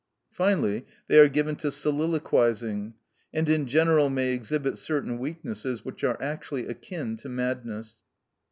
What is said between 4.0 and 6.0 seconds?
may exhibit certain weaknesses